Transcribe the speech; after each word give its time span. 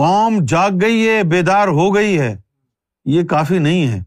قوم 0.00 0.44
جاگ 0.48 0.70
گئی 0.80 1.08
ہے، 1.08 1.22
بیدار 1.22 1.68
ہو 1.68 1.94
گئی 1.94 2.18
ہے، 2.18 2.36
یہ 3.04 3.22
کافی 3.22 3.58
نہیں 3.58 3.88
ہے۔ 3.88 4.00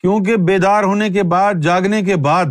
کیونکہ 0.00 0.36
بیدار 0.36 0.84
ہونے 0.84 1.10
کے 1.10 1.22
بعد، 1.22 1.54
جاگنے 1.62 2.02
کے 2.02 2.16
بعد 2.16 2.44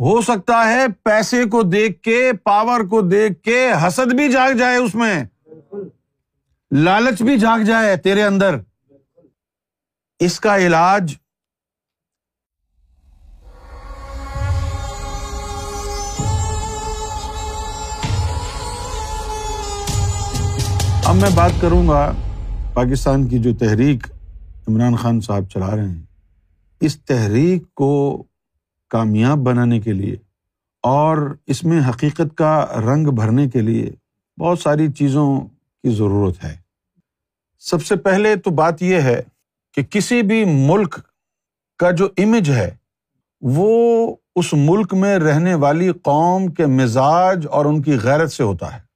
ہو 0.00 0.20
سکتا 0.20 0.68
ہے 0.68 0.86
پیسے 1.02 1.44
کو 1.44 1.62
دیکھ 1.62 2.02
کے، 2.02 2.32
پاور 2.44 2.80
کو 2.80 3.00
دیکھ 3.00 3.42
کے 3.42 3.68
حسد 3.86 4.14
بھی 4.14 4.32
جاگ 4.32 4.52
جائے 4.52 4.76
اس 4.76 4.94
میں۔ 4.94 5.24
لالچ 6.72 7.22
بھی 7.22 7.38
جاگ 7.38 7.58
جائے 7.58 7.96
تیرے 7.96 8.22
اندر۔ 8.22 8.56
اس 10.18 10.40
کا 10.40 10.56
علاج 10.56 11.14
اب 21.08 21.16
میں 21.16 21.28
بات 21.34 21.50
کروں 21.60 21.88
گا 21.88 22.12
پاکستان 22.74 23.26
کی 23.26 23.38
جو 23.38 23.54
تحریک 23.54 24.06
عمران 24.68 24.96
خان 24.96 25.20
صاحب 25.20 25.44
چلا 25.54 25.76
رہے 25.76 25.88
ہیں۔ 25.88 26.02
اس 26.80 27.00
تحریک 27.00 27.74
کو 27.74 28.22
کامیاب 28.88 29.38
بنانے 29.38 29.80
کے 29.80 29.92
لیے 29.92 30.16
اور 30.82 31.36
اس 31.46 31.64
میں 31.64 31.80
حقیقت 31.88 32.36
کا 32.36 32.66
رنگ 32.76 33.06
بھرنے 33.06 33.48
کے 33.48 33.60
لیے 33.60 33.90
بہت 34.40 34.58
ساری 34.58 34.92
چیزوں 34.92 35.40
کی 35.82 35.90
ضرورت 35.90 36.44
ہے۔ 36.44 36.56
سب 37.58 37.84
سے 37.84 37.96
پہلے 37.96 38.36
تو 38.36 38.50
بات 38.50 38.82
یہ 38.82 38.96
ہے 38.96 39.22
کہ 39.74 39.82
کسی 39.82 40.22
بھی 40.22 40.44
ملک 40.44 40.98
کا 41.78 41.90
جو 41.90 42.08
امیج 42.18 42.50
ہے، 42.50 42.70
وہ 43.40 44.14
اس 44.36 44.54
ملک 44.54 44.94
میں 44.94 45.18
رہنے 45.18 45.54
والی 45.54 45.90
قوم 45.90 46.46
کے 46.46 46.66
مزاج 46.66 47.46
اور 47.50 47.64
ان 47.64 47.82
کی 47.82 47.96
غیرت 48.02 48.32
سے 48.32 48.42
ہوتا 48.42 48.76
ہے۔ 48.76 48.87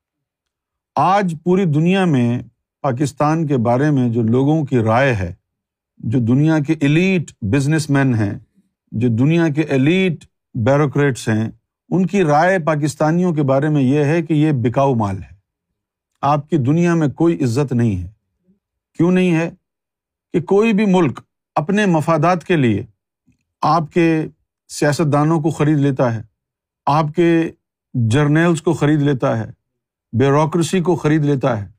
آج 0.95 1.35
پوری 1.45 1.65
دنیا 1.65 2.05
میں 2.05 2.43
پاکستان 2.81 3.47
کے 3.47 3.57
بارے 3.57 3.91
میں 3.91 4.09
جو 4.09 4.23
لوگوں 4.23 4.65
کی 4.65 4.79
رائے 4.79 5.15
ہے، 5.15 5.35
جو 5.99 6.19
دنیا 6.19 6.59
کے 6.59 6.75
ایلیٹ 6.81 7.31
بزنس 7.43 7.91
مین 7.91 8.15
ہیں، 8.15 8.39
جو 8.93 9.09
دنیا 9.09 9.49
کے 9.49 9.61
ایلیٹ 9.61 10.25
بیوروکریٹس 10.55 11.29
ہیں، 11.29 11.51
ان 11.89 12.07
کی 12.07 12.25
رائے 12.25 12.59
پاکستانیوں 12.59 13.33
کے 13.33 13.43
بارے 13.43 13.69
میں 13.69 13.83
یہ 13.83 14.05
ہے 14.05 14.23
کہ 14.23 14.33
یہ 14.33 14.53
بکاؤ 14.53 14.95
مال 14.95 15.17
ہے۔ 15.17 15.35
آپ 16.23 16.51
کی 16.51 16.57
دنیا 16.57 16.95
میں 16.95 17.09
کوئی 17.09 17.45
عزت 17.45 17.73
نہیں 17.73 18.03
ہے۔ 18.03 18.09
کیوں 18.97 19.13
نہیں 19.13 19.35
ہے؟ 19.35 19.51
کہ 20.33 20.41
کوئی 20.41 20.73
بھی 20.73 20.87
ملک 20.87 21.21
اپنے 21.55 21.87
مفادات 21.87 22.45
کے 22.45 22.57
لیے 22.57 22.85
آپ 23.63 23.93
کے 23.93 24.23
سیاستدانوں 24.69 25.41
کو 25.41 25.51
خرید 25.51 25.79
لیتا 25.79 26.15
ہے، 26.15 26.23
آپ 26.87 27.05
کے 27.17 27.51
جرنیلس 27.95 28.63
کو 28.63 28.73
خرید 28.73 29.03
لیتا 29.03 29.39
ہے۔ 29.39 29.62
بیوروکریسی 30.13 30.81
کو 30.81 30.97
خرید 30.97 31.25
لیتا 31.25 31.63
ہے۔ 31.63 31.73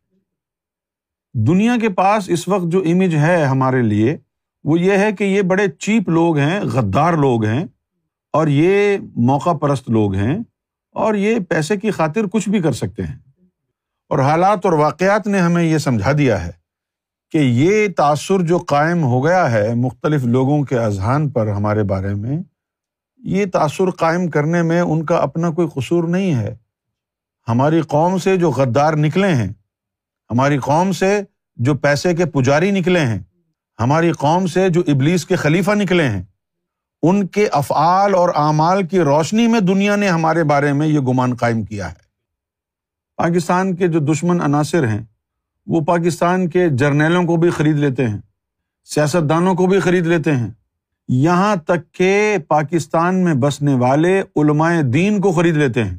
دنیا 1.33 1.75
کے 1.81 1.89
پاس 1.89 2.29
اس 2.29 2.47
وقت 2.47 2.65
جو 2.65 2.79
امیج 2.79 3.15
ہے 3.15 3.45
ہمارے 3.45 3.81
لیے، 3.81 4.17
وہ 4.63 4.79
یہ 4.79 4.97
ہے 4.97 5.11
کہ 5.11 5.23
یہ 5.23 5.41
بڑے 5.41 5.67
چیپ 5.79 6.09
لوگ 6.09 6.37
ہیں، 6.37 6.59
غدار 6.61 7.13
لوگ 7.13 7.45
ہیں 7.45 7.65
اور 8.33 8.47
یہ 8.47 8.97
موقع 9.15 9.49
پرست 9.49 9.89
لوگ 9.89 10.15
ہیں 10.15 10.39
اور 10.91 11.13
یہ 11.13 11.39
پیسے 11.49 11.77
کی 11.77 11.91
خاطر 11.91 12.25
کچھ 12.31 12.49
بھی 12.49 12.59
کر 12.59 12.71
سکتے 12.71 13.03
ہیں۔ 13.03 13.15
اور 14.09 14.19
حالات 14.19 14.65
اور 14.65 14.73
واقعات 14.73 15.27
نے 15.27 15.39
ہمیں 15.39 15.63
یہ 15.63 15.77
سمجھا 15.77 16.11
دیا 16.17 16.45
ہے 16.45 16.51
کہ 17.31 17.37
یہ 17.37 17.87
تأثر 17.97 18.39
جو 18.39 18.57
قائم 18.57 19.03
ہو 19.03 19.25
گیا 19.25 19.51
ہے 19.51 19.73
مختلف 19.75 20.23
لوگوں 20.23 20.63
کے 20.63 20.77
اذہان 20.77 21.29
پر 21.29 21.47
ہمارے 21.47 21.83
بارے 21.83 22.15
میں، 22.15 22.43
یہ 23.17 23.45
تأثر 23.53 23.89
قائم 23.89 24.27
کرنے 24.27 24.61
میں 24.61 24.81
ان 24.81 25.05
کا 25.05 25.17
اپنا 25.17 25.49
کوئی 25.49 25.67
قصور 25.73 26.03
نہیں 26.03 26.35
ہے۔ 26.35 26.62
ہماری 27.47 27.81
قوم 27.81 28.17
سے 28.17 28.37
جو 28.37 28.51
غدار 28.51 28.93
نکلے 28.93 29.35
ہیں، 29.35 29.53
ہماری 30.31 30.57
قوم 30.57 30.91
سے 30.91 31.21
جو 31.55 31.73
پیسے 31.73 32.15
کے 32.15 32.25
پجاری 32.25 32.71
نکلے 32.71 32.99
ہیں، 32.99 33.19
ہماری 33.79 34.11
قوم 34.11 34.45
سے 34.45 34.69
جو 34.69 34.81
ابلیس 34.87 35.25
کے 35.25 35.35
خلیفہ 35.35 35.71
نکلے 35.71 36.09
ہیں، 36.09 36.23
ان 37.03 37.27
کے 37.27 37.47
افعال 37.51 38.15
اور 38.15 38.29
اعمال 38.35 38.87
کی 38.87 38.99
روشنی 38.99 39.47
میں 39.47 39.59
دنیا 39.59 39.95
نے 39.95 40.09
ہمارے 40.09 40.43
بارے 40.43 40.73
میں 40.73 40.87
یہ 40.87 40.99
گمان 40.99 41.35
قائم 41.35 41.63
کیا 41.63 41.89
ہے۔ 41.89 42.03
پاکستان 43.17 43.75
کے 43.75 43.87
جو 43.87 43.99
دشمن 43.99 44.41
عناصر 44.41 44.87
ہیں، 44.87 45.01
وہ 45.67 45.81
پاکستان 45.81 46.49
کے 46.49 46.69
جرنیلوں 46.69 47.23
کو 47.23 47.35
بھی 47.35 47.49
خرید 47.49 47.75
لیتے 47.75 48.07
ہیں، 48.07 48.17
سیاستدانوں 48.85 49.55
کو 49.55 49.67
بھی 49.67 49.79
خرید 49.79 50.07
لیتے 50.07 50.35
ہیں۔ 50.35 50.49
یہاں 51.07 51.55
تک 51.55 51.93
کہ 51.93 52.37
پاکستان 52.47 53.23
میں 53.23 53.33
بسنے 53.33 53.73
والے 53.73 54.21
علمائے 54.35 54.81
دین 54.81 55.21
کو 55.21 55.31
خرید 55.31 55.57
لیتے 55.57 55.83
ہیں۔ 55.83 55.97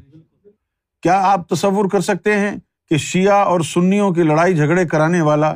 کیا 1.05 1.21
آپ 1.21 1.49
تصور 1.49 1.89
کر 1.89 2.01
سکتے 2.01 2.39
ہیں 2.39 2.55
کہ 2.89 2.97
شیعہ 2.97 3.33
اور 3.33 3.59
سنیوں 3.59 4.11
کی 4.11 4.23
لڑائی 4.23 4.55
جھگڑے 4.55 4.85
کرانے 4.85 5.21
والا 5.21 5.55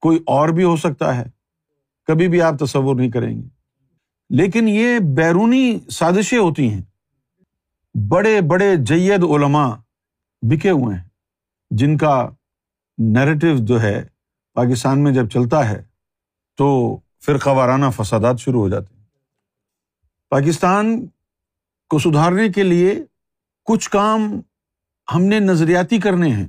کوئی 0.00 0.18
اور 0.26 0.48
بھی 0.48 0.64
ہو 0.64 0.76
سکتا 0.76 1.16
ہے؟ 1.16 1.24
کبھی 2.06 2.28
بھی 2.28 2.42
آپ 2.42 2.54
تصور 2.58 2.96
نہیں 2.96 3.10
کریں 3.10 3.36
گے۔ 3.36 3.48
لیکن 4.30 4.68
یہ 4.68 4.98
بیرونی 5.16 5.78
سازشیں 5.90 6.38
ہوتی 6.38 6.72
ہیں۔ 6.72 6.82
بڑے 8.08 8.40
بڑے 8.40 8.76
جید 8.76 9.24
علماء 9.24 9.70
بکے 10.42 10.70
ہوئے 10.70 10.96
ہیں، 10.96 11.04
جن 11.70 11.96
کا 11.96 12.30
نیریٹو 12.98 13.56
جو 13.58 13.82
ہے 13.82 14.04
پاکستان 14.54 15.04
میں 15.04 15.12
جب 15.12 15.28
چلتا 15.28 15.68
ہے 15.68 15.82
تو 16.56 16.98
فرقہ 17.26 17.50
وارانہ 17.50 17.86
فسادات 17.96 18.40
شروع 18.40 18.60
ہو 18.60 18.68
جاتے 18.68 18.94
ہیں۔ 18.94 19.04
پاکستان 20.28 21.06
کو 21.88 21.98
سدھارنے 21.98 22.48
کے 22.48 22.62
لیے 22.62 23.04
کچھ 23.64 23.90
کام 23.90 24.40
ہم 25.14 25.24
نے 25.24 25.40
نظریاتی 25.40 25.98
کرنے 25.98 26.28
ہیں۔ 26.28 26.46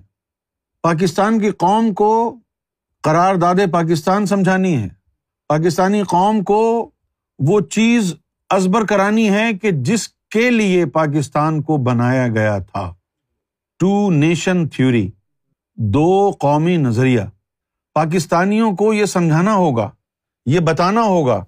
پاکستان 0.84 1.40
کی 1.40 1.52
قوم 1.52 1.94
کو 1.94 2.40
قرار 3.04 3.36
داد 3.36 3.56
پاکستان 3.72 4.26
سمجھانی 4.26 4.78
ہے۔ 4.78 4.88
پاکستانی 5.48 6.04
قوم 6.04 6.44
کو 6.44 6.90
وہ 7.40 7.62
چیز 7.62 8.16
ازبر 8.50 8.86
کرانی 8.86 9.30
ہے 9.30 9.54
کہ 9.54 9.72
جس 9.72 10.08
کے 10.08 10.52
لیے 10.52 10.86
پاکستان 10.86 11.62
کو 11.62 11.78
بنایا 11.78 12.28
گیا 12.28 12.58
تھا۔ 12.58 12.94
ٹو 13.80 14.12
نیشن 14.12 14.68
تھیوری، 14.68 15.12
دو 15.76 16.32
قومی 16.40 16.78
نظریہ۔ 16.78 17.22
پاکستانیوں 17.94 18.76
کو 18.76 18.94
یہ 18.94 19.06
سمجھانا 19.06 19.56
ہوگا، 19.56 19.90
یہ 20.46 20.60
بتانا 20.60 21.02
ہوگا 21.02 21.46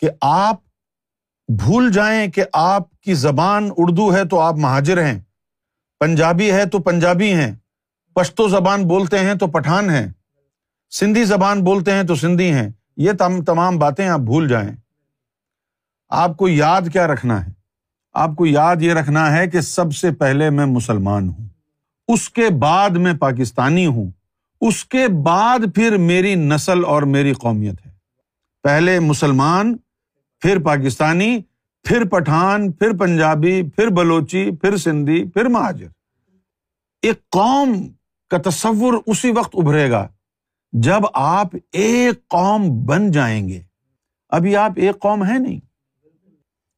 کہ 0.00 0.10
آپ 0.20 0.56
بھول 1.48 1.92
جائیں 1.92 2.30
کہ 2.30 2.44
آپ 2.52 3.00
کی 3.00 3.14
زبان 3.14 3.70
اردو 3.76 4.14
ہے 4.14 4.24
تو 4.24 4.40
آپ 4.40 4.54
مہاجر 4.54 5.04
ہیں۔ 5.04 5.20
پنجابی 6.00 6.50
ہے 6.52 6.64
تو 6.66 6.78
پنجابی 6.78 7.32
ہیں، 7.34 7.54
پشتو 8.16 8.48
زبان 8.48 8.86
بولتے 8.88 9.18
ہیں 9.18 9.34
تو 9.34 9.46
پٹھان 9.46 9.90
ہیں، 9.90 10.06
سندھی 10.92 11.24
زبان 11.24 11.64
بولتے 11.64 11.92
ہیں 11.92 12.02
تو 12.02 12.14
سندھی 12.14 12.52
ہیں، 12.52 12.68
یہ 12.96 13.12
تمام 13.46 13.78
باتیں 13.78 14.08
آپ 14.08 14.20
بھول 14.20 14.48
جائیں۔ 14.48 14.70
آپ 16.08 16.36
کو 16.36 16.48
یاد 16.48 16.82
کیا 16.92 17.06
رکھنا 17.06 17.46
ہے؟ 17.46 17.52
آپ 18.14 18.30
کو 18.36 18.46
یاد 18.46 18.76
یہ 18.80 18.92
رکھنا 18.92 19.36
ہے 19.36 19.46
کہ 19.46 19.60
سب 19.60 19.94
سے 19.94 20.10
پہلے 20.10 20.50
میں 20.50 20.66
مسلمان 20.66 21.28
ہوں، 21.28 21.48
اس 22.08 22.28
کے 22.30 22.48
بعد 22.58 22.90
میں 22.90 23.12
پاکستانی 23.12 23.86
ہوں، 23.86 24.10
اس 24.60 24.84
کے 24.84 25.06
بعد 25.24 25.58
پھر 25.74 25.96
میری 25.96 26.34
نسل 26.34 26.84
اور 26.84 27.02
میری 27.02 27.32
قومیت 27.32 27.86
ہے۔ 27.86 27.90
پہلے 28.62 28.98
مسلمان، 29.00 29.76
پھر 30.42 30.58
پاکستانی 30.58 31.38
پھر 31.82 32.04
پٹھان، 32.04 32.72
پھر 32.72 32.96
پنجابی، 32.96 33.62
پھر 33.62 33.88
بلوچی، 33.88 34.50
پھر 34.50 34.76
سندھی، 34.76 35.28
پھر 35.28 35.44
مہاجر۔ 35.44 35.86
ایک 37.02 37.30
قوم 37.30 37.88
کا 38.30 38.38
تصور 38.50 38.92
اسی 39.06 39.30
وقت 39.30 39.56
ابھرے 39.58 39.90
گا 39.90 40.08
جب 40.72 41.00
آپ 41.14 41.46
ایک 41.72 42.28
قوم 42.28 42.86
بن 42.86 43.10
جائیں 43.10 43.48
گے۔ 43.48 43.62
ابھی 44.28 44.56
آپ 44.56 44.72
ایک 44.76 44.98
قوم 44.98 45.24
ہے 45.24 45.38
نہیں۔ 45.38 45.60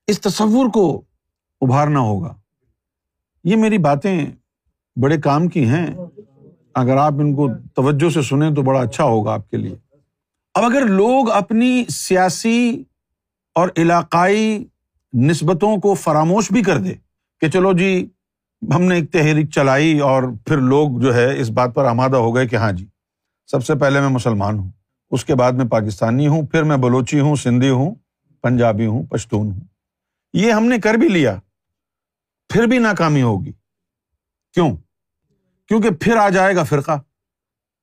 اس 0.07 0.21
تصور 0.21 0.71
کو 0.71 1.03
ابھارنا 1.61 2.01
ہوگا۔ 2.01 2.35
یہ 3.45 3.57
میری 3.57 3.79
باتیں 3.79 4.27
بڑے 4.97 5.21
کام 5.21 5.49
کی 5.49 5.69
ہیں۔ 5.69 5.87
اگر 6.75 6.97
آپ 6.97 7.13
ان 7.13 7.35
کو 7.35 7.49
توجہ 7.75 8.11
سے 8.11 8.23
سنیں 8.23 8.51
تو 8.51 8.63
بڑا 8.63 8.81
اچھا 8.81 9.05
ہوگا 9.05 9.33
آپ 9.33 9.51
کے 9.51 9.57
لیے۔ 9.57 9.77
اب 10.55 10.65
اگر 10.65 10.83
لوگ 10.83 11.31
اپنی 11.31 11.85
سیاسی 11.89 12.85
اور 13.55 13.69
علاقائی 13.77 14.67
نسبتوں 15.15 15.77
کو 15.77 15.95
فراموش 15.95 16.53
بھی 16.53 16.63
کر 16.63 16.79
دے 16.79 16.95
کہ 17.41 17.49
چلو 17.49 17.73
جی 17.73 18.09
ہم 18.75 18.83
نے 18.83 18.95
ایک 18.95 19.13
تحریک 19.13 19.51
چلائی 19.51 19.99
اور 19.99 20.23
پھر 20.47 20.59
لوگ 20.59 21.01
جو 21.01 21.15
ہے 21.15 21.41
اس 21.41 21.51
بات 21.51 21.75
پر 21.75 21.85
آمادہ 21.85 22.17
ہو 22.17 22.37
گئے 22.37 22.49
کہ 22.49 22.57
ہاں 22.57 22.73
جی 22.73 22.87
سب 23.47 23.65
سے 23.65 23.75
پہلے 23.75 24.01
میں 24.01 24.09
مسلمان 24.09 24.59
ہوں، 24.59 24.71
اس 25.11 25.25
کے 25.25 25.35
بعد 25.35 25.53
میں 25.53 25.65
پاکستانی 25.65 26.27
ہوں، 26.27 26.47
پھر 26.47 26.63
میں 26.63 26.77
بلوچی 26.77 27.21
ہوں، 27.21 27.37
سندھی 27.37 27.71
ہوں، 27.71 27.95
پنجابی 28.43 28.87
ہوں، 28.87 29.07
پشتون 29.07 29.51
ہوں۔ 29.53 29.61
یہ 30.33 30.53
ہم 30.53 30.65
نے 30.65 30.79
کر 30.79 30.95
بھی 30.95 31.09
لیا، 31.09 31.37
پھر 32.49 32.67
بھی 32.67 32.79
ناکامی 32.79 33.23
ہوگی۔ 33.23 33.53
کیوں؟ 34.55 34.77
کیونکہ 35.69 35.89
پھر 36.01 36.17
آ 36.17 36.29
جائے 36.29 36.57
گا 36.57 36.63
فرقہ۔ 36.63 37.01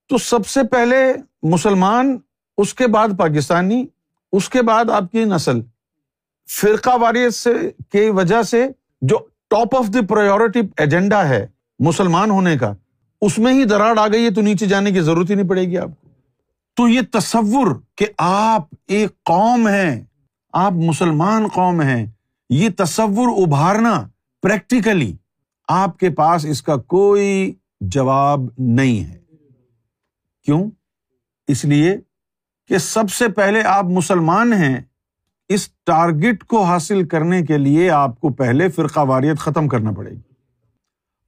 تو 0.10 0.18
سب 0.18 0.48
سے 0.48 0.64
پہلے 0.64 1.14
مسلمان، 1.44 2.18
اس 2.58 2.74
کے 2.74 2.88
بعد 2.88 3.08
پاکستانی، 3.18 3.86
اس 4.32 4.50
کے 4.50 4.62
بعد 4.62 4.90
آپ 4.90 5.12
کی 5.12 5.26
نسل۔ 5.26 5.62
فرقہ 6.48 6.98
واریت 7.02 7.34
سے 7.34 7.72
کی 7.92 8.10
وجہ 8.10 8.42
سے 8.42 8.68
جو 9.02 9.18
top 9.50 9.76
of 9.76 9.88
the 9.88 10.06
priority 10.06 10.62
agenda 10.78 11.30
ہے 11.30 11.48
مسلمان 11.80 12.32
ہونے 12.32 12.58
کا، 12.58 12.74
اس 13.22 13.40
میں 13.40 13.54
ہی 13.54 13.64
دراڑ 13.64 14.00
آ 14.00 14.08
گئی 14.08 14.26
ہے، 14.26 14.30
تو 14.30 14.42
نیچے 14.42 14.66
جانے 14.66 14.92
کی 14.92 15.02
ضرورت 15.02 15.30
ہی 15.30 15.36
نہیں 15.36 15.50
پڑے 15.50 15.62
گی 15.62 15.78
آپ 15.78 15.90
کو۔ 16.02 16.08
تو 16.76 16.88
یہ 16.88 17.02
تصور 17.12 17.68
کہ 17.96 18.06
آپ 18.18 18.62
ایک 18.88 19.24
قوم 19.24 19.68
ہیں، 19.68 20.04
آپ 20.54 20.72
مسلمان 20.72 21.48
قوم 21.48 21.82
ہیں، 21.82 22.06
یہ 22.50 22.70
تصور 22.78 23.42
ابھارنا 23.42 24.08
پریکٹیکلی 24.42 25.16
آپ 25.68 26.00
کے 26.00 26.10
پاس 26.10 26.46
اس 26.46 26.62
کا 26.62 26.78
کوئی 26.78 27.54
جواب 27.82 28.40
نہیں 28.58 29.10
ہے۔ 29.10 29.18
کیوں؟ 30.46 30.70
اس 31.48 31.66
لیے 31.66 31.98
کہ 32.68 32.78
سب 32.78 33.12
سے 33.12 33.28
پہلے 33.28 33.62
آپ 33.62 33.86
مسلمان 33.86 34.54
ہیں 34.54 34.82
اس 35.50 35.70
ٹارگیٹ 35.86 36.44
کو 36.44 36.64
حاصل 36.64 37.08
کرنے 37.08 37.42
کے 37.42 37.58
لیے 37.58 37.90
آپ 37.90 38.22
کو 38.22 38.30
پہلے 38.30 38.70
فرقہ 38.70 39.00
واریت 39.00 39.40
ختم 39.40 39.68
کرنا 39.68 39.92
پڑے 39.92 40.12
گی۔ 40.12 40.20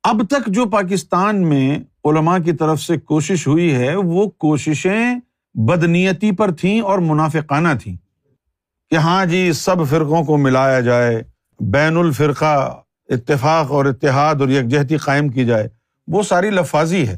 اب 0.03 0.21
تک 0.29 0.47
جو 0.47 0.65
پاکستان 0.65 1.49
میں 1.49 1.79
علماء 2.05 2.37
کی 2.37 2.51
طرف 2.51 2.81
سے 2.81 2.97
کوشش 2.97 3.47
ہوئی 3.47 3.75
ہے، 3.75 3.95
وہ 3.95 4.29
کوششیں 4.29 5.19
بدنیتی 5.53 6.31
پر 6.31 6.51
تھیں 6.51 6.81
اور 6.81 6.99
منافقانہ 6.99 7.67
تھیں۔ 7.83 7.95
کہ 8.89 8.95
ہاں 8.95 9.25
جی 9.25 9.53
سب 9.53 9.75
فرقوں 9.89 10.23
کو 10.23 10.37
ملایا 10.37 10.79
جائے، 10.79 11.23
بین 11.59 11.97
الفرقہ 11.97 12.81
اتفاق 13.09 13.71
اور 13.71 13.85
اتحاد 13.85 14.35
اور 14.39 14.49
یکجہتی 14.49 14.97
قائم 14.97 15.29
کی 15.29 15.45
جائے، 15.45 15.69
وہ 16.07 16.23
ساری 16.23 16.49
لفاظی 16.49 17.07
ہے۔ 17.07 17.17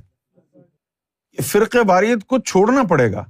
فرق 1.44 1.76
واریت 1.88 2.26
کو 2.26 2.40
چھوڑنا 2.40 2.84
پڑے 2.84 3.12
گا۔ 3.12 3.24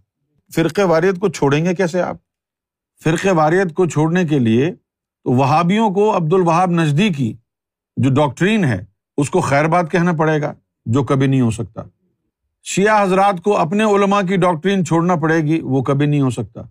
فرق 0.56 0.80
واریت 0.84 1.20
کو 1.20 1.30
چھوڑیں 1.30 1.66
گے 1.66 1.76
کیسے 1.76 2.02
آپ؟ 2.02 2.18
فرق 3.04 3.28
واریت 3.32 3.74
کو 3.74 3.86
چھوڑنے 3.86 4.26
کے 4.26 4.40
لیے 4.40 4.72
تو 5.24 5.32
وہابیوں 5.32 5.90
کو 5.90 6.18
عبد 6.18 6.34
الوہاب 6.34 6.72
نزدیکی 6.72 7.34
جو 7.98 8.10
ڈاکٹرین 8.10 8.64
ہے، 8.64 8.86
اس 9.18 9.30
کو 9.30 9.42
خیر 9.42 9.66
بات 9.66 9.92
کہنا 9.92 10.12
پڑے 10.12 10.42
گا، 10.42 10.54
جو 10.86 11.04
کبھی 11.04 11.28
نہیں 11.28 11.42
ہو 11.42 11.52
سکتا۔ 11.52 11.82
شیعہ 12.64 13.04
حضرات 13.04 13.42
کو 13.42 13.58
اپنے 13.58 13.84
علماء 13.84 14.22
کی 14.22 14.36
ڈاکٹرین 14.36 14.86
چھوڑنا 14.86 15.16
پڑے 15.16 15.38
گی، 15.38 15.60
وہ 15.62 15.82
کبھی 15.82 16.06
نہیں 16.06 16.22
ہو 16.22 16.30
سکتا۔ 16.30 16.62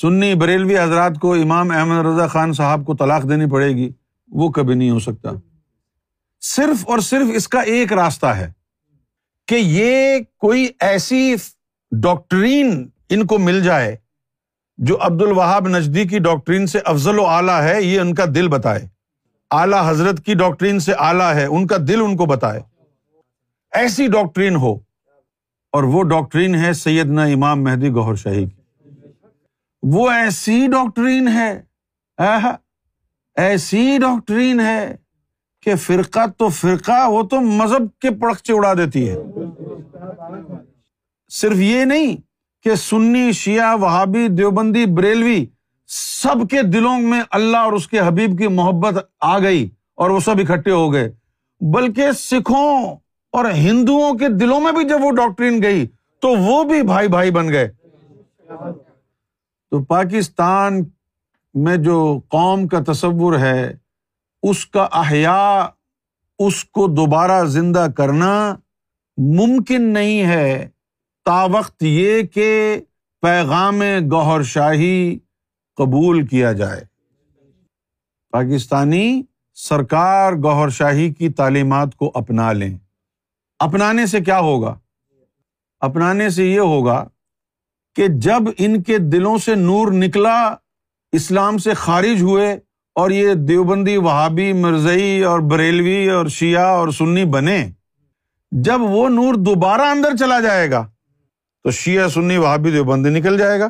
سنی 0.00 0.34
بریلوی 0.34 0.78
حضرات 0.78 1.18
کو 1.20 1.34
امام 1.34 1.70
احمد 1.70 2.06
رضا 2.06 2.26
خان 2.26 2.52
صاحب 2.52 2.86
کو 2.86 2.96
طلاق 2.96 3.28
دینی 3.28 3.50
پڑے 3.50 3.68
گی، 3.68 3.92
وہ 4.28 4.48
کبھی 4.48 4.74
نہیں 4.74 4.90
ہو 4.90 4.98
سکتا۔ 4.98 5.30
صرف 6.40 6.88
اور 6.88 6.98
صرف 6.98 7.26
اس 7.34 7.48
کا 7.48 7.60
ایک 7.60 7.92
راستہ 7.92 8.26
ہے 8.26 8.52
کہ 9.46 9.54
یہ 9.54 10.18
کوئی 10.38 10.68
ایسی 10.80 11.34
ڈاکٹرین 11.92 12.88
ان 13.10 13.26
کو 13.26 13.38
مل 13.38 13.62
جائے 13.62 13.96
جو 14.78 14.96
عبد 15.00 15.22
الوہاب 15.22 15.68
نزدیکی 15.68 16.18
ڈاکٹرین 16.18 16.66
سے 16.66 16.78
افضل 16.84 17.18
و 17.18 17.26
اعلیٰ 17.26 17.60
ہے، 17.62 17.82
یہ 17.82 18.00
ان 18.00 18.14
کا 18.14 18.24
دل 18.34 18.48
بتائے۔ 18.48 18.86
اعلیٰ 19.50 19.82
حضرت 19.90 20.24
کی 20.26 20.34
ڈاکٹرین 20.34 20.78
سے 20.80 20.92
اعلیٰ 20.98 21.34
ہے، 21.34 21.44
ان 21.46 21.66
کا 21.66 21.76
دل 21.88 22.00
ان 22.00 22.16
کو 22.16 22.26
بتائے۔ 22.26 22.60
ایسی 23.72 24.06
ڈاکٹرین 24.06 24.56
ہو، 24.56 24.72
اور 25.72 25.82
وہ 25.84 26.02
ڈاکٹرین 26.02 26.54
ہے 26.54 26.72
سیدنا 26.72 27.24
امام 27.24 27.62
مہدی 27.64 27.90
گوہر 27.90 28.14
شاہی 28.14 28.44
کی۔ 28.44 28.56
وہ 29.82 30.08
ایسی 30.10 30.66
ڈاکٹرین 30.66 31.28
ہے 31.28 31.50
ایسی 33.36 33.98
ڈاکٹرین 34.00 34.60
ہے 34.60 34.94
کہ 35.62 35.74
فرقہ 35.76 36.26
تو 36.38 36.48
فرقہ، 36.50 37.08
وہ 37.10 37.22
تو 37.22 37.40
مذہب 37.40 37.88
کے 38.00 38.10
پڑکچے 38.20 38.52
اڑا 38.52 38.72
دیتی 38.74 39.08
ہے۔ 39.08 39.16
صرف 41.30 41.56
یہ 41.56 41.84
نہیں 41.84 42.16
کہ 42.62 42.74
سنی، 42.74 43.32
شیعہ، 43.32 43.76
وہابی، 43.76 44.28
دیوبندی، 44.28 44.86
بریلوی 44.86 45.46
سب 45.86 46.48
کے 46.50 46.62
دلوں 46.62 47.00
میں 47.00 47.22
اللہ 47.30 47.56
اور 47.56 47.72
اس 47.72 47.88
کے 47.88 48.00
حبیب 48.00 48.38
کی 48.38 48.48
محبت 48.48 48.94
آ 49.20 49.38
گئی 49.38 49.70
اور 49.94 50.10
وہ 50.10 50.20
سب 50.20 50.34
اکٹھے 50.38 50.70
ہو 50.70 50.92
گئے۔ 50.92 51.12
بلکہ 51.60 52.12
سکھوں 52.12 52.96
اور 53.32 53.44
ہندوؤں 53.44 54.18
کے 54.18 54.28
دلوں 54.28 54.60
میں 54.60 54.72
بھی 54.72 54.88
جب 54.88 54.98
وہ 55.00 55.10
ڈاکٹرین 55.10 55.62
گئی 55.62 55.86
تو 56.20 56.28
وہ 56.28 56.64
بھی 56.64 56.82
بھائی 56.82 57.08
بھائی 57.08 57.30
بن 57.30 57.48
گئے۔ 57.48 57.68
تو 59.70 59.84
پاکستان 59.84 60.84
میں 61.54 61.76
جو 61.76 62.20
قوم 62.28 62.68
کا 62.68 62.92
تصور 62.92 63.38
ہے، 63.38 63.76
اس 64.42 64.66
کا 64.66 64.88
احیاء، 64.92 65.66
اس 66.38 66.64
کو 66.64 66.86
دوبارہ 66.86 67.44
زندہ 67.44 67.86
کرنا 67.96 68.56
ممکن 69.16 69.82
نہیں 69.82 70.22
ہے۔ 70.22 70.68
تا 71.28 71.44
وقت 71.44 71.82
یہ 71.82 72.22
کہ 72.22 72.80
پیغام 73.22 73.82
گوہر 74.10 74.42
شاہی 74.42 75.18
قبول 75.76 76.26
کیا 76.26 76.52
جائے۔ 76.52 76.84
پاکستانی 78.30 79.22
سرکار 79.54 80.32
گوہر 80.32 80.68
شاہی 80.68 81.14
کی 81.14 81.28
تعلیمات 81.28 81.94
کو 81.94 82.12
اپنا 82.14 82.52
لیں۔ 82.52 82.78
اپنانے 83.58 84.06
سے 84.06 84.20
کیا 84.20 84.40
ہوگا؟ 84.40 84.78
اپنانے 85.80 86.30
سے 86.30 86.44
یہ 86.44 86.60
ہوگا 86.60 87.08
کہ 87.96 88.06
جب 88.08 88.42
ان 88.58 88.82
کے 88.82 88.98
دلوں 88.98 89.38
سے 89.38 89.54
نور 89.54 89.92
نکلا، 89.92 90.54
اسلام 91.12 91.58
سے 91.58 91.74
خارج 91.74 92.22
ہوئے 92.22 92.58
اور 92.94 93.10
یہ 93.10 93.34
دیوبندی 93.34 93.96
وہابی، 93.96 94.52
مرزئی 94.52 95.24
اور 95.24 95.40
بریلوی 95.40 96.10
اور 96.10 96.26
شیعہ 96.26 96.66
اور 96.66 96.88
سنی 96.88 97.24
بنے، 97.24 97.70
جب 98.52 98.80
وہ 98.80 99.08
نور 99.08 99.34
دوبارہ 99.34 99.82
اندر 99.82 100.16
چلا 100.16 100.40
جائے 100.40 100.70
گا 100.70 100.90
تو 101.64 101.70
شیعہ 101.70 102.08
سنی 102.08 102.36
وہابی 102.36 102.70
دیوبندی 102.70 103.10
نکل 103.10 103.38
جائے 103.38 103.60
گا۔ 103.60 103.68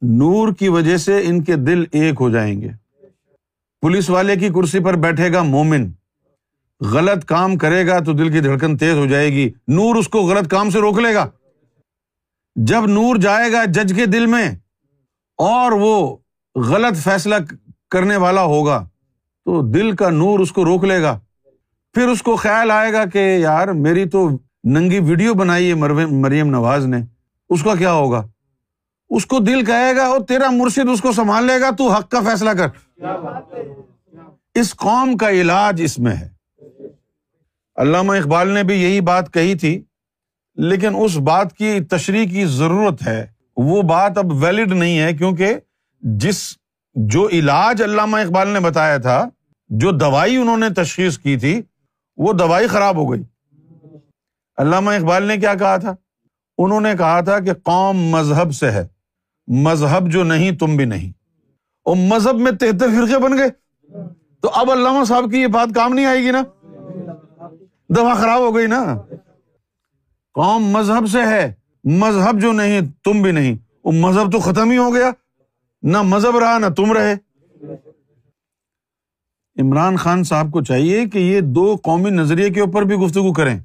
نور 0.00 0.52
کی 0.52 0.68
وجہ 0.68 0.96
سے 0.96 1.20
ان 1.24 1.44
کے 1.44 1.56
دل 1.56 1.84
ایک 1.92 2.14
ہو 2.20 2.30
جائیں 2.30 2.62
گے۔ 2.62 2.68
پولیس 3.80 4.10
والے 4.10 4.36
کی 4.36 4.48
کرسی 4.48 4.80
پر 4.80 4.96
بیٹھے 4.96 5.32
گا 5.32 5.42
مومن۔ 5.42 5.90
غلط 6.80 7.24
کام 7.24 7.56
کرے 7.56 7.86
گا 7.86 7.98
تو 7.98 8.12
دل 8.12 8.32
کی 8.32 8.40
دھڑکن 8.40 8.76
تیز 8.76 8.94
ہو 8.94 9.06
جائے 9.06 9.32
گی۔ 9.32 9.50
نور 9.68 9.94
اس 9.94 10.08
کو 10.08 10.18
غلط 10.18 10.48
کام 10.50 10.70
سے 10.70 10.80
روک 10.80 10.98
لے 10.98 11.14
گا۔ 11.14 11.30
جب 12.56 12.86
نور 12.86 13.16
جائے 13.16 13.52
گا 13.52 13.64
جج 13.64 13.92
کے 13.96 14.06
دل 14.06 14.26
میں 14.26 14.50
اور 15.38 15.72
وہ 15.72 16.16
غلط 16.54 16.96
فیصلہ 16.96 17.34
کرنے 17.90 18.16
والا 18.16 18.42
ہوگا 18.42 18.88
تو 19.44 19.70
دل 19.70 19.96
کا 19.96 20.10
نور 20.10 20.38
اس 20.38 20.52
کو 20.52 20.64
روک 20.64 20.84
لے 20.84 21.02
گا۔ 21.02 21.20
پھر 21.92 22.08
اس 22.08 22.22
کو 22.22 22.36
خیال 22.36 22.70
آئے 22.70 22.92
گا 22.92 23.04
کہ 23.04 23.18
یار 23.18 23.68
میری 23.68 24.08
تو 24.08 24.28
ننگی 24.64 24.98
ویڈیو 24.98 25.34
بنائی 25.34 25.68
ہے 25.68 25.74
مریم 25.74 26.50
نواز 26.50 26.86
نے۔ 26.86 26.98
اس 27.50 27.62
کا 27.62 27.74
کیا 27.74 27.92
ہوگا؟ 27.92 28.26
اس 29.10 29.26
کو 29.26 29.38
دل 29.38 29.64
کہے 29.64 29.96
گا، 29.96 30.04
اور 30.04 30.20
تیرا 30.20 30.50
مرشد 30.50 30.88
اس 30.92 31.00
کو 31.00 31.12
سنبھال 31.12 31.44
لے 31.44 31.60
گا، 31.60 31.70
تو 31.70 31.92
حق 31.92 32.08
کا 32.10 32.20
فیصلہ 32.20 32.50
کر۔ 32.50 32.68
اس 34.54 34.74
قوم 34.74 35.16
کا 35.16 35.30
علاج 35.30 35.80
اس 35.84 35.98
میں 35.98 36.16
ہے۔ 36.16 36.28
علامہ 37.76 38.12
اقبال 38.12 38.48
نے 38.48 38.62
بھی 38.62 38.82
یہی 38.82 39.00
بات 39.00 39.32
کہی 39.34 39.54
تھی، 39.54 39.82
لیکن 40.54 40.92
اس 40.98 41.16
بات 41.16 41.52
کی 41.52 41.80
تشریح 41.80 42.28
کی 42.28 42.44
ضرورت 42.44 43.06
ہے۔ 43.06 43.26
وہ 43.56 43.82
بات 43.82 44.18
اب 44.18 44.32
ویلڈ 44.32 44.72
نہیں 44.72 44.98
ہے، 44.98 45.12
کیونکہ 45.12 45.54
جس 46.00 46.56
جو 46.94 47.28
علاج 47.28 47.82
علامہ 47.82 48.16
اقبال 48.16 48.48
نے 48.48 48.60
بتایا 48.60 48.96
تھا، 48.96 49.28
جو 49.68 49.90
دوائی 49.90 50.36
انہوں 50.36 50.56
نے 50.56 50.70
تشخیص 50.70 51.18
کی 51.18 51.36
تھی، 51.36 51.62
وہ 52.16 52.32
دوائی 52.32 52.66
خراب 52.66 52.96
ہو 52.96 53.12
گئی۔ 53.12 53.22
علامہ 54.56 54.90
اقبال 54.90 55.22
نے 55.22 55.36
کیا 55.36 55.54
کہا 55.54 55.76
تھا؟ 55.76 55.94
انہوں 56.58 56.80
نے 56.80 56.92
کہا 56.98 57.20
تھا 57.20 57.38
کہ 57.38 57.52
قوم 57.52 57.96
مذہب 57.96 58.54
سے 58.54 58.70
ہے، 58.70 58.86
مذہب 59.46 60.10
جو 60.10 60.24
نہیں، 60.24 60.50
تم 60.50 60.76
بھی 60.76 60.84
نہیں۔ 60.84 61.12
اور 61.84 61.96
مذہب 61.96 62.34
میں 62.34 62.52
تہتر 62.52 62.86
فرقے 62.88 63.18
بن 63.18 63.38
گئے۔ 63.38 63.48
تو 64.42 64.50
اب 64.54 64.70
علامہ 64.70 65.04
صاحب 65.04 65.30
کی 65.30 65.40
یہ 65.40 65.46
بات 65.46 65.74
کام 65.74 65.94
نہیں 65.94 66.06
آئے 66.06 66.22
گی 66.22 66.30
نا؟ 66.30 66.42
دوا 67.88 68.14
خراب 68.14 68.40
ہو 68.40 68.56
گئی 68.56 68.66
نا؟ 68.66 69.00
قوم 70.34 70.64
مذہب 70.64 71.06
سے 71.06 71.22
ہے، 71.22 71.54
مذہب 71.84 72.40
جو 72.40 72.52
نہیں، 72.52 72.80
تم 73.04 73.22
بھی 73.22 73.32
نہیں۔ 73.32 73.54
وہ 73.84 73.92
مذہب 73.92 74.32
تو 74.32 74.40
ختم 74.40 74.70
ہی 74.70 74.76
ہو 74.76 74.94
گیا۔ 74.94 75.10
نہ 75.82 76.02
مذہب 76.02 76.38
رہا، 76.38 76.58
نہ 76.58 76.66
تم 76.66 76.92
رہے۔ 76.92 77.14
عمران 79.60 79.96
خان 79.96 80.24
صاحب 80.24 80.50
کو 80.52 80.62
چاہیے 80.62 81.06
کہ 81.06 81.18
یہ 81.18 81.40
دو 81.40 81.76
قومی 81.82 82.10
نظریے 82.10 82.50
کے 82.50 82.60
اوپر 82.60 82.82
بھی 82.82 82.96
گفتگو 82.96 83.32
کریں۔ 83.32 83.60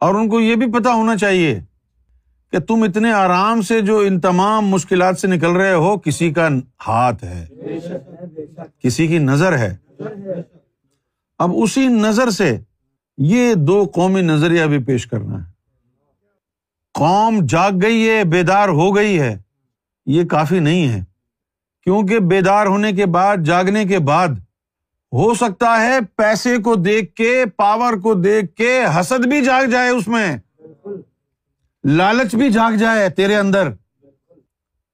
اور 0.00 0.14
ان 0.14 0.28
کو 0.28 0.40
یہ 0.40 0.54
بھی 0.54 0.66
پتا 0.72 0.92
ہونا 0.92 1.16
چاہیے 1.16 1.60
کہ 2.52 2.58
تم 2.58 2.82
اتنے 2.82 3.12
آرام 3.12 3.62
سے 3.62 3.80
جو 3.80 3.98
ان 3.98 4.20
تمام 4.20 4.66
مشکلات 4.66 5.18
سے 5.18 5.26
نکل 5.26 5.50
رہے 5.50 5.72
ہو، 5.72 5.98
کسی 5.98 6.32
کا 6.32 6.48
ہاتھ 6.86 7.24
ہے، 7.24 7.46
کسی 8.82 9.06
کی 9.06 9.18
نظر 9.18 9.58
ہے۔ 9.58 9.76
اب 11.38 11.50
اسی 11.54 11.86
نظر 11.86 12.30
سے 12.30 12.58
یہ 13.18 13.54
دو 13.54 13.86
قومی 13.94 14.20
نظریہ 14.20 14.64
بھی 14.64 14.78
پیش 14.78 15.06
کرنا 15.06 15.46
ہے۔ 15.46 15.50
قوم 16.94 17.46
جاگ 17.48 17.70
گئی 17.82 18.08
ہے، 18.08 18.24
بیدار 18.24 18.68
ہو 18.68 18.96
گئی 18.96 19.20
ہے، 19.20 19.38
یہ 20.06 20.24
کافی 20.24 20.58
نہیں 20.58 20.88
ہے۔ 20.88 21.00
کیونکہ 21.84 22.18
بیدار 22.18 22.66
ہونے 22.66 22.92
کے 22.92 23.06
بعد، 23.06 23.36
جاگنے 23.36 23.84
کے 23.84 23.98
بعد 23.98 24.28
ہو 25.12 25.34
سکتا 25.34 25.80
ہے 25.80 25.98
پیسے 26.16 26.58
کو 26.58 26.74
دیکھ 26.74 27.14
کے، 27.14 27.44
پاور 27.56 27.92
کو 27.92 28.14
دیکھ 28.14 28.54
کے 28.54 28.80
حسد 29.00 29.26
بھی 29.26 29.44
جاگ 29.44 29.70
جائے 29.70 29.88
اس 29.88 30.08
میں۔ 30.08 30.36
لالچ 31.84 32.34
بھی 32.34 32.50
جاگ 32.50 32.72
جائے 32.72 33.08
تیرے 33.08 33.36
اندر۔ 33.36 33.70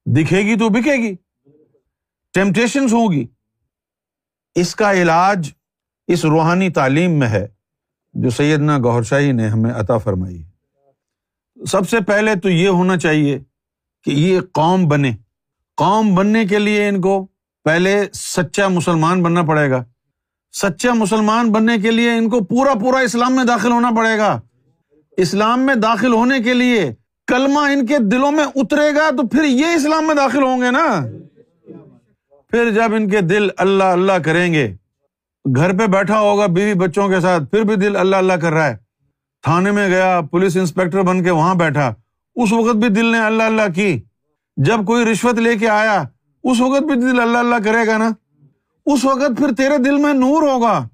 دکھے 0.06 0.38
گی 0.38 0.58
تو 0.58 0.68
بکے 0.68 0.92
گی۔ 0.96 1.16
ٹیمپٹیشن 2.32 2.84
ہوگی۔ 2.84 3.26
اس 4.54 4.74
کا 4.74 4.92
علاج 4.92 5.50
اس 6.06 6.24
روحانی 6.24 6.70
تعلیم 6.70 7.10
میں 7.10 7.28
ہے 7.28 7.48
جو 8.14 8.30
سیدنا 8.30 8.78
گور 8.78 9.02
شاہی 9.02 9.32
نے 9.32 9.48
ہمیں 9.48 9.72
عطا 9.72 9.98
فرمائی 9.98 10.44
ہے۔ 10.44 10.50
سب 11.66 11.88
سے 11.88 12.00
پہلے 12.00 12.34
تو 12.34 12.50
یہ 12.50 12.68
ہونا 12.68 12.96
چاہیے 12.96 13.38
کہ 14.04 14.10
یہ 14.10 14.40
قوم 14.52 14.88
بنے۔ 14.88 15.12
قوم 15.76 16.14
بننے 16.14 16.44
کے 16.44 16.58
لیے 16.58 16.88
ان 16.88 17.00
کو 17.00 17.26
پہلے 17.64 18.04
سچا 18.14 18.68
مسلمان 18.68 19.22
بننا 19.22 19.42
پڑے 19.42 19.70
گا۔ 19.70 19.84
سچا 20.52 20.92
مسلمان 20.92 21.52
بننے 21.52 21.78
کے 21.78 21.90
لیے 21.90 22.12
ان 22.12 22.28
کو 22.28 22.44
پورا 22.44 22.74
پورا 22.74 22.98
اسلام 22.98 23.36
میں 23.36 23.44
داخل 23.44 23.72
ہونا 23.72 23.90
پڑے 23.96 24.18
گا۔ 24.18 24.40
اسلام 25.16 25.60
میں 25.60 25.74
داخل 25.74 26.12
ہونے 26.12 26.40
کے 26.40 26.54
لیے 26.54 26.94
کلمہ 27.26 27.60
ان 27.60 27.86
کے 27.86 27.98
دلوں 27.98 28.32
میں 28.32 28.44
اترے 28.54 28.94
گا 28.94 29.10
تو 29.10 29.26
پھر 29.26 29.44
یہ 29.44 29.66
اسلام 29.66 30.06
میں 30.06 30.14
داخل 30.14 30.42
ہوں 30.42 30.60
گے 30.60 30.70
نا۔ 30.70 31.06
پھر 32.50 32.70
جب 32.70 32.94
ان 32.94 33.08
کے 33.08 33.20
دل 33.20 33.48
اللہ 33.56 33.84
اللہ 33.84 34.12
کریں 34.12 34.52
گے، 34.52 34.76
گھر 35.56 35.78
پہ 35.78 35.86
بیٹھا 35.86 36.20
ہوگا 36.20 36.46
بیوی 36.46 36.74
بچوں 36.74 37.08
کے 37.08 37.20
ساتھ، 37.20 37.44
پھر 37.50 37.62
بھی 37.62 37.76
دل 37.76 37.96
اللہ 37.96 38.16
اللہ 38.16 38.32
کر 38.32 38.52
رہا 38.52 38.66
ہے۔ 38.66 38.76
تھانے 39.42 39.70
میں 39.70 39.88
گیا، 39.88 40.20
پولیس 40.30 40.56
انسپیکٹر 40.56 41.02
بن 41.02 41.24
کے 41.24 41.30
وہاں 41.30 41.54
بیٹھا۔ 41.54 41.94
اس 42.36 42.52
وقت 42.52 42.76
بھی 42.76 42.88
دل 42.88 43.04
نے 43.04 43.18
اللہ 43.18 43.42
اللہ 43.42 43.72
کی۔ 43.74 44.00
جب 44.56 44.86
کوئی 44.86 45.04
رشوت 45.04 45.34
لے 45.34 45.56
کے 45.56 45.68
آیا، 45.68 46.02
اس 46.44 46.60
وقت 46.60 46.82
بھی 46.82 46.94
دل 46.94 47.20
اللہ 47.20 47.38
اللہ 47.38 47.54
کرے 47.64 47.86
گا 47.86 47.96
نا۔ 47.96 48.10
اس 48.86 49.04
وقت 49.04 49.38
پھر 49.38 49.54
تیرے 49.56 49.78
دل 49.78 49.96
میں 49.96 50.12
نور 50.12 50.42
ہوگا۔ 50.42 50.88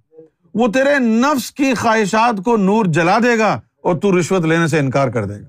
وہ 0.55 0.69
تیرے 0.69 0.99
نفس 0.99 1.51
کی 1.51 1.75
خواہشات 1.75 2.45
کو 2.45 2.57
نور 2.57 2.85
جلا 2.85 3.19
دے 3.19 3.39
گا 3.39 3.61
اور 3.83 3.97
تو 3.97 4.21
رشوت 4.21 4.43
لینے 4.43 4.67
سے 4.67 4.79
انکار 4.79 5.09
کر 5.09 5.25
دے 5.25 5.35
گا۔ 5.35 5.47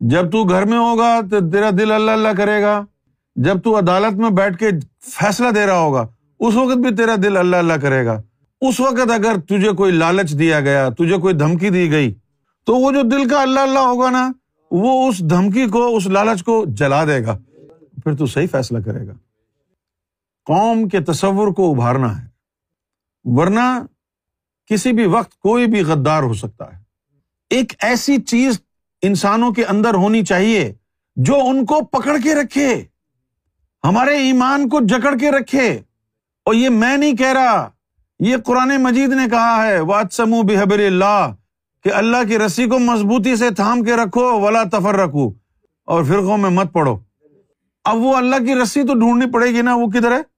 جب 0.00 0.32
تو 0.32 0.44
گھر 0.44 0.64
میں 0.64 0.78
ہوگا 0.78 1.20
تو 1.30 1.50
تیرا 1.50 1.70
دل 1.78 1.92
اللہ 1.92 2.10
اللہ 2.10 2.28
کرے 2.36 2.62
گا۔ 2.62 2.84
جب 3.36 3.62
تو 3.62 3.78
عدالت 3.78 4.12
میں 4.12 4.30
بیٹھ 4.30 4.58
کے 4.58 4.70
فیصلہ 5.00 5.48
دے 5.48 5.66
رہا 5.66 5.78
ہوگا، 5.78 6.06
اس 6.40 6.54
وقت 6.54 6.76
بھی 6.76 6.94
تیرا 6.94 7.14
دل 7.22 7.36
اللہ 7.36 7.56
اللہ 7.56 7.72
کرے 7.72 8.06
گا۔ 8.06 8.22
اس 8.60 8.80
وقت 8.80 9.10
اگر 9.10 9.36
تجھے 9.48 9.70
کوئی 9.70 9.92
لالچ 9.92 10.38
دیا 10.38 10.60
گیا، 10.60 10.88
تجھے 10.88 11.16
کوئی 11.16 11.34
دھمکی 11.34 11.70
دی 11.70 11.90
گئی، 11.90 12.14
تو 12.66 12.74
وہ 12.74 12.92
جو 12.92 13.02
دل 13.02 13.28
کا 13.28 13.42
اللہ 13.42 13.60
اللہ 13.60 13.78
ہوگا 13.78 14.10
نا، 14.10 14.32
وہ 14.70 15.08
اس 15.08 15.18
دھمکی 15.18 15.66
کو، 15.66 15.96
اس 15.96 16.06
لالچ 16.06 16.42
کو 16.42 16.64
جلا 16.68 17.04
دے 17.04 17.26
گا۔ 17.26 17.38
پھر 18.04 18.16
تو 18.16 18.26
صحیح 18.26 18.46
فیصلہ 18.52 18.78
کرے 18.78 19.06
گا۔ 19.06 19.12
قوم 20.48 20.88
کے 20.88 21.00
تصور 21.00 21.48
کو 21.48 21.72
ابھارنا 21.72 22.22
ہے۔ 22.22 22.28
ورنہ 23.24 23.82
کسی 24.66 24.92
بھی 24.92 25.06
وقت 25.06 25.38
کوئی 25.38 25.66
بھی 25.66 25.80
غدار 25.80 26.22
ہو 26.22 26.34
سکتا 26.34 26.76
ہے۔ 26.76 26.82
ایک 27.50 27.72
ایسی 27.82 28.16
چیز 28.16 28.60
انسانوں 29.02 29.52
کے 29.52 29.64
اندر 29.64 29.94
ہونی 29.94 30.24
چاہیے 30.24 30.74
جو 31.16 31.34
ان 31.44 31.66
کو 31.66 31.84
پکڑ 31.84 32.16
کے 32.24 32.34
رکھے۔ 32.34 32.84
ہمارے 33.84 34.16
ایمان 34.16 34.68
کو 34.68 34.78
جکڑ 34.80 35.16
کے 35.16 35.30
رکھے۔ 35.30 35.78
اور 36.44 36.54
یہ 36.54 36.68
میں 36.68 36.96
نہیں 36.96 37.16
کہہ 37.16 37.32
رہا، 37.32 37.70
یہ 38.20 38.36
قرآن 38.46 38.82
مجید 38.82 39.08
نے 39.08 39.28
کہا 39.30 39.66
ہے 39.66 39.80
وات 39.80 40.06
سمو 40.12 40.42
بحبر 40.42 40.78
اللہ 40.78 41.34
کہ 41.84 41.92
اللہ 41.92 42.28
کی 42.28 42.38
رسی 42.38 42.66
کو 42.66 42.78
مضبوطی 42.78 43.36
سے 43.36 43.50
تھام 43.50 43.84
کے 43.84 43.96
رکھو، 43.96 44.40
ولا 44.40 44.64
تفر 44.64 44.96
رکھو 44.96 45.32
اور 45.84 46.04
فرقوں 46.04 46.38
میں 46.38 46.50
مت 46.50 46.72
پڑو۔ 46.72 46.98
اب 47.84 47.96
وہ 47.96 48.16
اللہ 48.16 48.36
کی 48.36 48.54
رسی 48.54 48.82
تو 48.82 48.94
ڈھونڈنی 48.94 49.30
پڑے 49.30 49.46
گی 49.46 49.62
نا، 49.62 49.74
وہ 49.74 49.86
کدھر 49.86 50.12
ہے؟ 50.12 50.37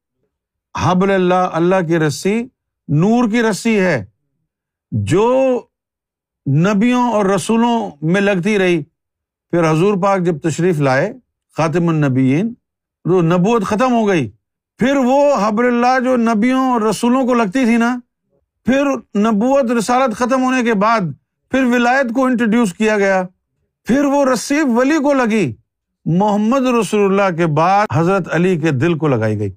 حبل 0.79 1.11
اللہ 1.11 1.35
اللہ 1.35 1.87
کی 1.89 1.99
رسی 1.99 2.45
نور 2.89 3.31
کی 3.31 3.43
رسی 3.43 3.81
ہے، 3.81 4.05
جو 4.91 5.61
نبیوں 6.47 7.13
اور 7.13 7.27
رسولوں 7.27 7.91
میں 8.03 8.21
لگتی 8.21 8.59
رہی۔ 8.59 8.83
پھر 9.51 9.71
حضور 9.71 9.95
پاک 10.03 10.21
جب 10.21 10.39
تشریف 10.39 10.81
لائے، 10.81 11.13
خاتم 11.57 11.89
النبیین، 11.89 12.55
تو 13.05 13.23
نبوت 13.23 13.65
ختم 13.65 13.93
ہو 13.93 14.09
گئی۔ 14.09 14.31
پھر 14.79 14.97
وہ 14.97 15.35
حبر 15.41 15.65
اللہ 15.65 16.01
جو 16.05 16.17
نبیوں 16.17 16.73
اور 16.73 16.81
رسولوں 16.81 17.27
کو 17.27 17.35
لگتی 17.35 17.65
تھی 17.65 17.77
نا، 17.77 17.99
پھر 18.65 18.87
نبوت 19.19 19.71
رسالت 19.71 20.15
ختم 20.15 20.43
ہونے 20.43 20.63
کے 20.63 20.75
بعد 20.75 21.01
پھر 21.51 21.65
ولایت 21.65 22.13
کو 22.15 22.25
انٹروڈیوس 22.25 22.73
کیا 22.73 22.99
گیا۔ 22.99 23.23
پھر 23.85 24.05
وہ 24.05 24.25
رسیف 24.25 24.65
ولی 24.67 24.99
کو 24.99 25.13
لگی۔ 25.13 25.53
محمد 26.05 26.67
رسول 26.81 27.01
اللہ 27.01 27.37
کے 27.37 27.47
بعد 27.47 27.87
حضرت 27.93 28.35
علی 28.35 28.57
کے 28.59 28.71
دل 28.71 28.99
کو 28.99 29.09
لگائی 29.09 29.39
گئی۔ 29.39 29.51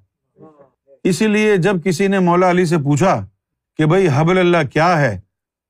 اسی 1.03 1.27
لیے 1.27 1.57
جب 1.57 1.83
کسی 1.83 2.07
نے 2.07 2.19
مولا 2.19 2.49
علی 2.49 2.65
سے 2.65 2.77
پوچھا 2.77 3.25
کہ 3.77 3.85
بھائی 3.85 4.07
حبل 4.15 4.37
اللہ 4.37 4.57
کیا 4.73 5.01
ہے، 5.01 5.19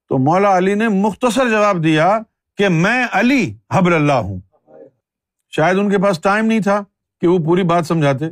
تو 0.10 0.18
مولا 0.18 0.58
علی 0.58 0.74
نے 0.74 0.88
مختصر 0.88 1.50
جواب 1.50 1.84
دیا 1.84 2.20
کہ 2.58 2.70
میں 2.70 3.06
علی 3.12 3.54
حبل 3.74 3.94
اللہ 3.94 4.14
ہوں۔ 4.14 4.40
شاید 5.50 5.78
ان 5.80 5.90
کے 5.90 5.98
پاس 5.98 6.20
ٹائم 6.22 6.46
نہیں 6.46 6.60
تھا 6.60 6.84
کہ 7.22 7.28
وہ 7.28 7.38
پوری 7.38 7.64
بات 7.64 7.86
سمجھاتے۔ 7.86 8.26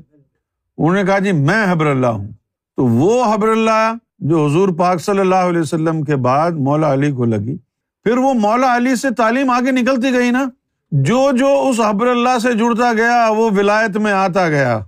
انہوں 0.77 0.95
نے 0.95 1.03
کہا 1.03 1.19
جی 1.19 1.31
میں 1.31 1.71
حبر 1.71 1.85
اللہ 1.85 2.07
ہوں۔ 2.07 2.27
تو 2.75 2.85
وہ 2.85 3.33
حبر 3.33 3.47
اللہ 3.47 3.93
جو 4.19 4.45
حضور 4.45 4.69
پاک 4.69 5.01
صلی 5.01 5.19
اللہ 5.19 5.35
علیہ 5.35 5.61
وسلم 5.61 6.03
کے 6.03 6.15
بعد 6.15 6.51
مولا 6.51 6.93
علی 6.93 7.11
کو 7.11 7.25
لگی، 7.25 7.57
پھر 8.03 8.17
وہ 8.17 8.33
مولا 8.33 8.75
علی 8.75 8.95
سے 8.95 9.07
تعلیم 9.17 9.49
آگے 9.49 9.71
نکلتی 9.71 10.13
گئی 10.13 10.31
نا۔ 10.31 10.45
جو 10.91 11.31
جو 11.31 11.69
اس 11.69 11.79
حبر 11.79 12.07
اللہ 12.07 12.39
سے 12.39 12.53
جڑتا 12.53 12.93
گیا، 12.93 13.27
وہ 13.29 13.51
ولایت 13.51 13.97
میں 13.97 14.11
آتا 14.11 14.49
گیا۔ 14.49 14.79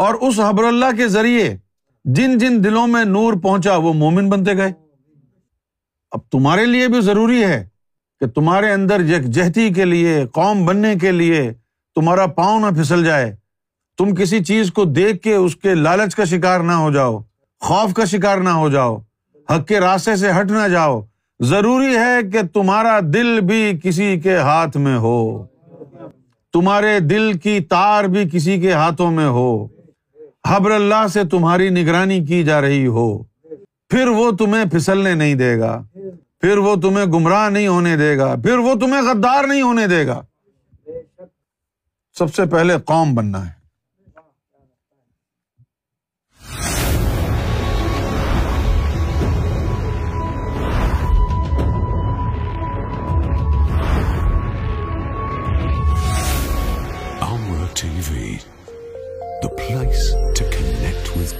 اور 0.00 0.14
اس 0.14 0.40
حبر 0.40 0.64
اللہ 0.64 0.96
کے 0.96 1.08
ذریعے 1.08 1.56
جن 2.04 2.38
جن 2.38 2.64
دلوں 2.64 2.86
میں 2.86 3.04
نور 3.04 3.32
پہنچا 3.32 3.76
وہ 3.76 3.92
مومن 3.92 4.28
بنتے 4.28 4.56
گئے۔ 4.56 4.72
اب 6.10 6.20
تمہارے 6.30 6.66
لیے 6.66 6.88
بھی 6.88 7.00
ضروری 7.00 7.44
ہے 7.44 7.68
کہ 8.20 8.26
تمہارے 8.26 8.70
اندر 8.70 9.00
یکجہتی 9.00 9.72
کے 9.72 9.84
لیے، 9.84 10.26
قوم 10.32 10.66
بننے 10.66 10.94
کے 10.94 11.12
لیے 11.12 11.52
تمہارا 11.94 12.26
پاؤں 12.26 12.60
نہ 12.60 12.66
پھسل 12.66 13.04
جائے۔ 13.04 13.36
تم 13.98 14.14
کسی 14.14 14.44
چیز 14.44 14.72
کو 14.72 14.84
دیکھ 14.84 15.22
کے 15.22 15.34
اس 15.34 15.56
کے 15.56 15.74
لالچ 15.74 16.14
کا 16.14 16.24
شکار 16.24 16.60
نہ 16.60 16.72
ہو 16.72 16.90
جاؤ، 16.90 17.18
خوف 17.60 17.94
کا 17.94 18.04
شکار 18.04 18.38
نہ 18.38 18.48
ہو 18.48 18.68
جاؤ، 18.68 18.98
حق 19.50 19.66
کے 19.68 19.80
راستے 19.80 20.16
سے 20.16 20.30
ہٹ 20.40 20.50
نہ 20.50 20.68
جاؤ۔ 20.68 21.00
ضروری 21.40 21.96
ہے 21.96 22.30
کہ 22.32 22.38
تمہارا 22.54 23.00
دل 23.00 23.40
بھی 23.40 23.72
کسی 23.82 24.20
کے 24.20 24.36
ہاتھ 24.36 24.76
میں 24.76 24.96
ہو۔ 24.96 25.44
تمہارے 26.52 27.00
دل 27.00 27.38
کی 27.38 27.60
تار 27.60 28.04
بھی 28.04 28.28
کسی 28.32 28.60
کے 28.60 28.72
ہاتھوں 28.72 29.10
میں 29.10 29.26
ہو۔ 29.26 29.79
حبر 30.48 30.70
اللہ 30.70 31.06
سے 31.12 31.24
تمہاری 31.24 31.68
نگرانی 31.68 32.24
کی 32.24 32.44
جا 32.44 32.60
رہی 32.60 32.86
ہو۔ 32.86 33.22
پھر 33.88 34.08
وہ 34.08 34.30
تمہیں 34.30 34.64
پھسلنے 34.64 35.14
نہیں 35.14 35.34
دے 35.34 35.58
گا۔ 35.58 35.82
پھر 36.40 36.58
وہ 36.58 36.76
تمہیں 36.76 37.06
گمراہ 37.06 37.50
نہیں 37.50 37.66
ہونے 37.66 37.96
دے 37.96 38.18
گا۔ 38.18 38.34
پھر 38.42 38.58
وہ 38.58 38.74
تمہیں 38.74 39.02
غدار 39.02 39.44
نہیں 39.44 39.62
ہونے 39.62 39.86
دے 39.86 40.06
گا۔ 40.06 40.22
سب 42.18 42.34
سے 42.34 42.46
پہلے 42.46 42.74
قوم 42.84 43.14
بننا 43.14 43.46
ہے۔ 43.46 43.60
Place 59.40 60.29
means 61.16 61.34